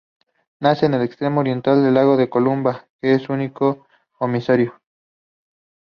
Nace 0.61 0.87
en 0.87 0.95
el 0.95 1.03
extremo 1.03 1.41
oriental 1.41 1.83
del 1.83 1.93
lago 1.93 2.17
Columna, 2.27 2.87
que 2.99 3.13
es 3.13 3.21
su 3.21 3.33
único 3.33 3.85
emisario. 4.19 4.81